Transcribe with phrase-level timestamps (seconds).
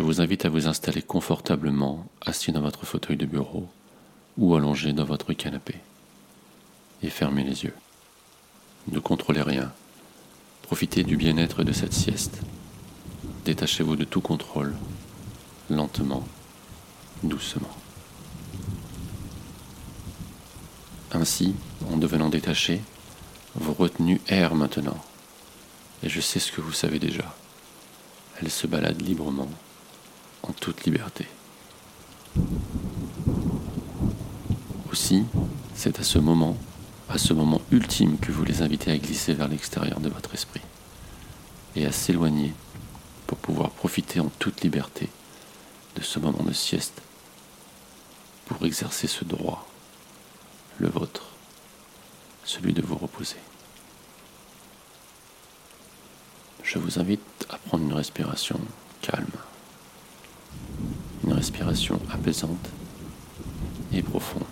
[0.00, 3.68] Je vous invite à vous installer confortablement, assis dans votre fauteuil de bureau
[4.38, 5.74] ou allongé dans votre canapé.
[7.02, 7.74] Et fermez les yeux.
[8.88, 9.70] Ne contrôlez rien.
[10.62, 12.40] Profitez du bien-être de cette sieste.
[13.44, 14.74] Détachez-vous de tout contrôle,
[15.68, 16.26] lentement,
[17.22, 17.76] doucement.
[21.12, 21.54] Ainsi,
[21.92, 22.80] en devenant détaché,
[23.54, 24.96] vos retenues errent maintenant.
[26.02, 27.36] Et je sais ce que vous savez déjà.
[28.40, 29.50] Elles se baladent librement,
[30.52, 31.26] toute liberté.
[34.90, 35.24] Aussi,
[35.74, 36.56] c'est à ce moment,
[37.08, 40.62] à ce moment ultime que vous les invitez à glisser vers l'extérieur de votre esprit
[41.76, 42.52] et à s'éloigner
[43.26, 45.08] pour pouvoir profiter en toute liberté
[45.96, 47.02] de ce moment de sieste
[48.46, 49.66] pour exercer ce droit
[50.78, 51.28] le vôtre,
[52.44, 53.36] celui de vous reposer.
[56.62, 58.60] Je vous invite à prendre une respiration
[59.02, 59.26] calme,
[61.40, 62.68] respiration apaisante
[63.94, 64.44] et profonde.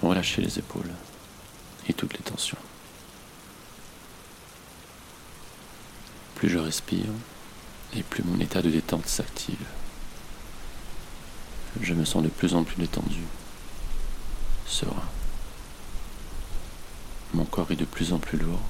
[0.00, 0.92] Relâchez les épaules
[1.88, 2.62] et toutes les tensions.
[6.36, 7.10] Plus je respire,
[7.96, 9.66] et plus mon état de détente s'active
[11.82, 13.22] je me sens de plus en plus détendu,
[14.64, 15.10] serein.
[17.34, 18.62] Mon corps est de plus en plus lourd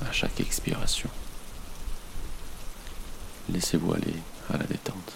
[0.00, 1.10] à chaque expiration.
[3.52, 4.14] Laissez-vous aller
[4.52, 5.12] à la détente.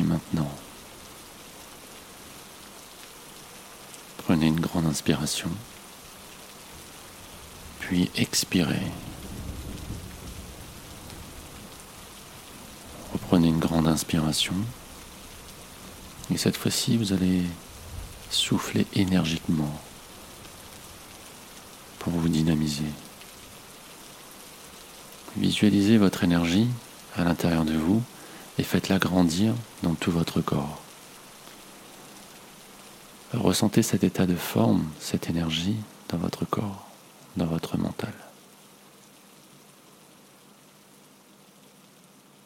[0.00, 0.50] Maintenant.
[4.18, 5.50] Prenez une grande inspiration,
[7.80, 8.86] puis expirez.
[13.12, 14.54] Reprenez une grande inspiration.
[16.32, 17.42] Et cette fois-ci, vous allez
[18.30, 19.80] souffler énergiquement
[21.98, 22.86] pour vous dynamiser.
[25.36, 26.68] Visualisez votre énergie
[27.16, 28.02] à l'intérieur de vous
[28.58, 30.80] et faites-la grandir dans tout votre corps.
[33.32, 35.76] Ressentez cet état de forme, cette énergie
[36.10, 36.86] dans votre corps,
[37.36, 38.12] dans votre mental.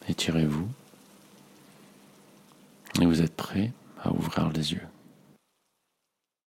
[0.07, 0.67] Étirez-vous
[3.01, 3.71] et vous êtes prêt
[4.01, 4.87] à ouvrir les yeux.